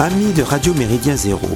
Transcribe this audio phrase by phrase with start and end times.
[0.00, 1.48] Amis de Radio Méridien Zéro,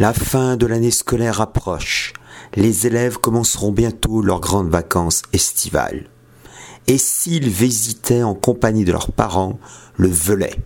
[0.00, 2.12] la fin de l'année scolaire approche.
[2.56, 6.08] Les élèves commenceront bientôt leurs grandes vacances estivales.
[6.88, 9.60] Et s'ils visitaient en compagnie de leurs parents
[9.96, 10.56] le Velay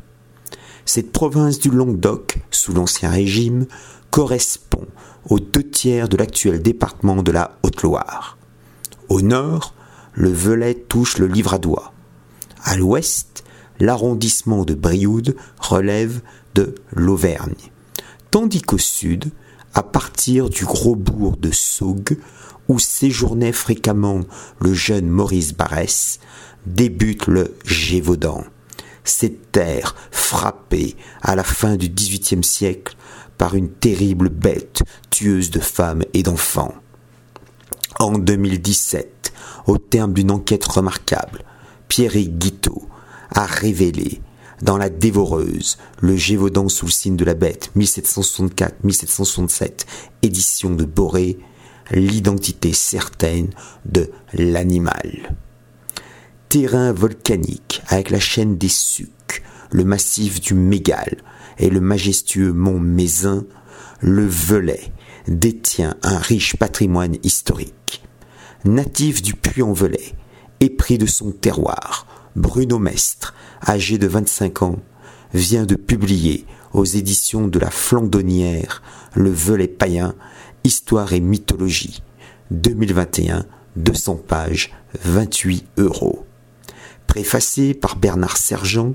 [0.87, 3.67] Cette province du Languedoc, sous l'Ancien Régime,
[4.11, 4.87] correspond
[5.29, 8.39] aux deux tiers de l'actuel département de la Haute-Loire.
[9.11, 9.75] Au nord,
[10.15, 11.93] le Velay touche le Livradois.
[12.65, 13.45] À l'ouest,
[13.79, 16.23] l'arrondissement de Brioude relève
[16.93, 17.55] l'Auvergne.
[18.31, 19.31] Tandis qu'au sud,
[19.75, 22.19] à partir du gros bourg de Saugues,
[22.69, 24.21] où séjournait fréquemment
[24.61, 26.21] le jeune Maurice Barrès,
[26.67, 28.45] débute le Gévaudan.
[29.05, 32.97] Cette terre frappée à la fin du XVIIIe siècle
[33.39, 36.75] par une terrible bête tueuse de femmes et d'enfants.
[37.99, 39.33] En 2017,
[39.67, 41.45] au terme d'une enquête remarquable,
[41.89, 42.87] Pierre Guiteau
[43.31, 44.21] a révélé
[44.63, 49.87] dans La Dévoreuse, le Gévaudan sous le signe de la bête, 1764-1767,
[50.23, 51.39] édition de Boré,
[51.91, 53.51] l'identité certaine
[53.85, 55.37] de l'animal.
[56.49, 61.19] Terrain volcanique avec la chaîne des Sucs, le massif du Mégale
[61.59, 63.45] et le majestueux mont Mézin,
[64.01, 64.93] le Velay
[65.27, 68.03] détient un riche patrimoine historique.
[68.65, 70.15] Natif du Puy-en-Velay,
[70.61, 72.07] épris de son terroir,
[72.39, 73.35] Bruno Mestre,
[73.67, 74.77] âgé de 25 ans,
[75.35, 78.81] vient de publier aux éditions de la Flandonnière
[79.15, 80.15] Le Velay païen,
[80.63, 82.01] Histoire et mythologie,
[82.53, 83.45] 2021,
[83.75, 84.73] 200 pages,
[85.03, 86.27] 28 euros.
[87.09, 88.95] Préfacé par Bernard Sergent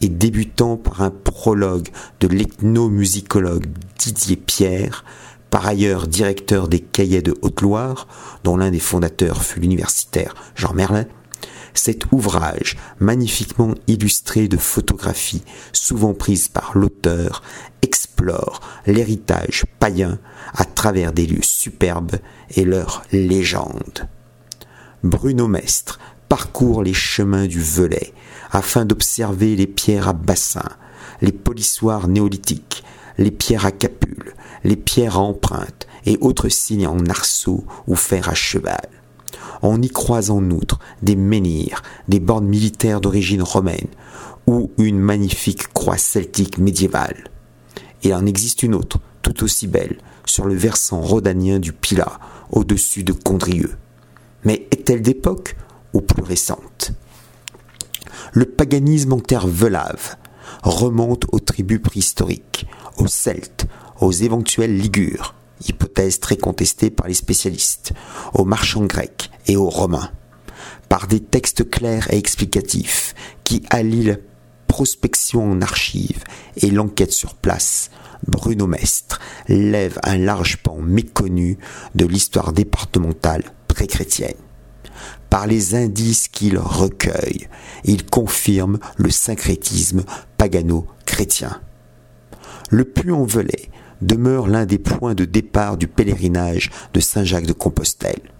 [0.00, 1.88] et débutant par un prologue
[2.20, 3.66] de l'ethnomusicologue
[3.98, 5.04] Didier Pierre,
[5.50, 8.06] par ailleurs directeur des cahiers de Haute-Loire,
[8.44, 11.06] dont l'un des fondateurs fut l'universitaire Jean Merlin,
[11.74, 17.42] cet ouvrage, magnifiquement illustré de photographies souvent prises par l'auteur,
[17.82, 20.18] explore l'héritage païen
[20.54, 22.16] à travers des lieux superbes
[22.54, 24.08] et leurs légendes.
[25.02, 28.12] Bruno Mestre parcourt les chemins du Velay
[28.50, 30.68] afin d'observer les pierres à bassin,
[31.20, 32.84] les polissoirs néolithiques,
[33.18, 38.28] les pierres à capules, les pierres à empreintes et autres signes en arceau ou fer
[38.28, 38.88] à cheval.
[39.62, 43.88] On y croise en outre des menhirs, des bornes militaires d'origine romaine
[44.46, 47.30] ou une magnifique croix celtique médiévale.
[48.02, 53.02] Il en existe une autre, tout aussi belle, sur le versant rhodanien du Pilat, au-dessus
[53.02, 53.76] de Condrieu.
[54.44, 55.56] Mais est-elle d'époque
[55.92, 56.92] ou plus récente?
[58.32, 60.16] Le paganisme en terre velave
[60.62, 62.66] remonte aux tribus préhistoriques,
[62.98, 63.66] aux Celtes,
[64.00, 65.34] aux éventuels Ligures,
[65.66, 67.92] hypothèse très contestée par les spécialistes,
[68.34, 70.10] aux marchands grecs et aux romains,
[70.88, 73.14] par des textes clairs et explicatifs
[73.44, 74.16] qui allient la
[74.66, 76.24] prospection en archives
[76.56, 77.90] et l'enquête sur place,
[78.26, 81.58] Bruno Mestre lève un large pan méconnu
[81.94, 84.34] de l'histoire départementale pré-chrétienne.
[85.30, 87.48] Par les indices qu'il recueille,
[87.84, 90.04] il confirme le syncrétisme
[90.38, 91.60] pagano-chrétien.
[92.70, 93.70] Le Puy-en-Velay
[94.00, 98.32] demeure l'un des points de départ du pèlerinage de Saint-Jacques de Compostelle.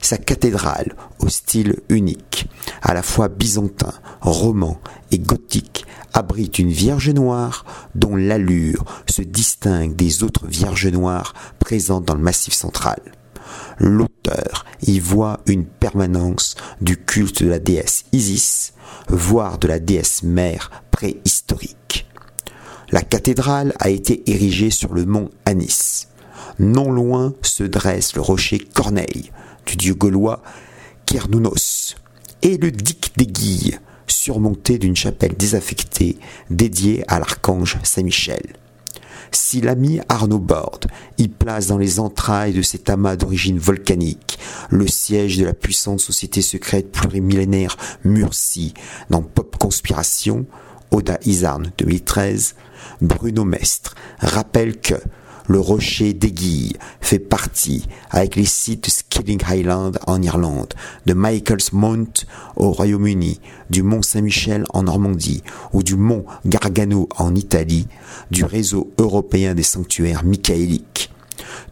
[0.00, 2.48] Sa cathédrale, au style unique,
[2.82, 4.80] à la fois byzantin, roman
[5.10, 7.64] et gothique, abrite une Vierge noire
[7.94, 13.00] dont l'allure se distingue des autres Vierges noires présentes dans le Massif central.
[13.78, 18.72] L'auteur y voit une permanence du culte de la déesse Isis,
[19.08, 22.06] voire de la déesse mère préhistorique.
[22.90, 26.08] La cathédrale a été érigée sur le mont Anis.
[26.58, 29.30] Non loin se dresse le rocher Corneille,
[29.68, 30.42] du dieu gaulois
[31.06, 31.96] Kernounos,
[32.42, 36.18] et le Dic des Guilles, surmonté d'une chapelle désaffectée
[36.50, 38.42] dédiée à l'archange Saint-Michel.
[39.30, 40.86] Si l'ami Arnaud Borde
[41.18, 44.38] y place dans les entrailles de cet amas d'origine volcanique
[44.70, 48.74] le siège de la puissante société secrète plurimillénaire Murcie
[49.10, 50.46] dans Pop Conspiration,
[50.90, 52.54] Oda Isarn 2013,
[53.02, 54.94] Bruno Mestre rappelle que
[55.48, 60.74] le rocher d'Aiguille fait partie, avec les sites Skilling Highland en Irlande,
[61.06, 63.40] de Michael's Mount au Royaume-Uni,
[63.70, 65.42] du Mont Saint-Michel en Normandie
[65.72, 67.88] ou du Mont Gargano en Italie,
[68.30, 71.10] du réseau européen des sanctuaires michaéliques.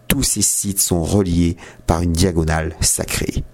[0.08, 1.56] Tous ces sites sont reliés
[1.86, 3.44] par une diagonale sacrée.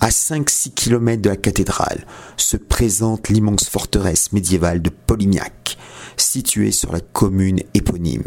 [0.00, 2.04] À 5-6 km de la cathédrale
[2.36, 5.78] se présente l'immense forteresse médiévale de Polignac,
[6.18, 8.24] située sur la commune éponyme.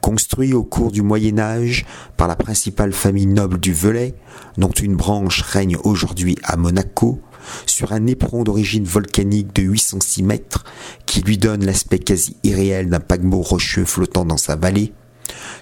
[0.00, 1.86] Construit au cours du Moyen Âge
[2.16, 4.14] par la principale famille noble du Velay,
[4.58, 7.20] dont une branche règne aujourd'hui à Monaco,
[7.66, 10.64] sur un éperon d'origine volcanique de 806 mètres
[11.06, 14.92] qui lui donne l'aspect quasi irréel d'un paquebot rocheux flottant dans sa vallée,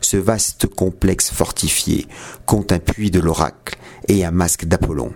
[0.01, 2.07] ce vaste complexe fortifié
[2.47, 3.77] compte un puits de l'oracle
[4.09, 5.13] et un masque d'Apollon.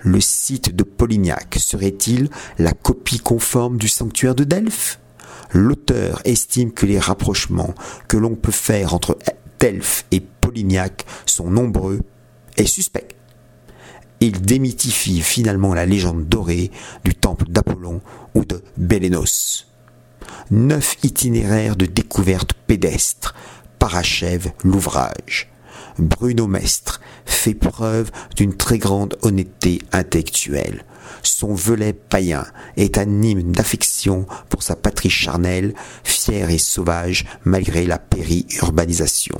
[0.00, 5.00] Le site de Polignac serait-il la copie conforme du sanctuaire de Delphes?
[5.52, 7.74] L'auteur estime que les rapprochements
[8.06, 9.18] que l'on peut faire entre
[9.60, 12.00] Delphes et Polignac sont nombreux
[12.56, 13.16] et suspects.
[14.20, 16.70] Il démythifie finalement la légende dorée
[17.04, 18.00] du temple d'Apollon
[18.34, 19.66] ou de Bélénos.
[20.50, 23.34] Neuf itinéraires de découverte pédestre
[23.78, 25.50] parachève l'ouvrage.
[25.98, 30.84] Bruno Mestre fait preuve d'une très grande honnêteté intellectuelle.
[31.22, 32.46] Son volet païen
[32.76, 35.74] est un hymne d'affection pour sa patrie charnelle,
[36.04, 39.38] fière et sauvage malgré la périurbanisation.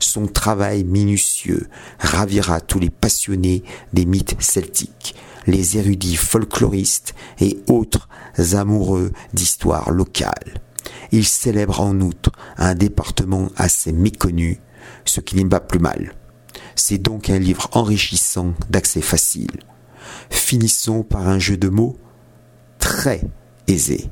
[0.00, 5.14] Son travail minutieux ravira tous les passionnés des mythes celtiques,
[5.46, 8.08] les érudits folkloristes et autres
[8.52, 10.60] amoureux d'histoire locale.
[11.12, 14.60] Il célèbre en outre un département assez méconnu,
[15.04, 16.14] ce qui n'est pas plus mal.
[16.76, 19.60] C'est donc un livre enrichissant d'accès facile.
[20.30, 21.96] Finissons par un jeu de mots
[22.78, 23.22] très
[23.66, 24.10] aisé.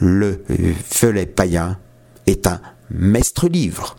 [0.00, 0.44] Le
[0.88, 1.78] Feuillet païen
[2.26, 2.60] est un
[2.90, 3.96] maître livre.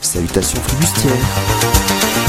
[0.00, 2.23] Salutations flibustières.